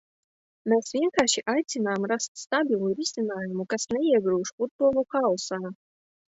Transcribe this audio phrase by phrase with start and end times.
[0.71, 5.65] Mēs vienkārši aicinām rast stabilu risinājumu, kas neiegrūž futbolu haosā.